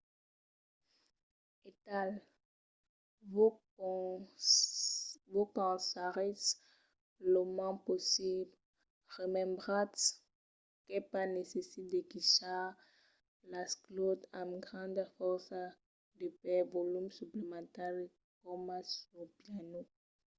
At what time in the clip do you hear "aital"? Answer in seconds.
1.67-2.09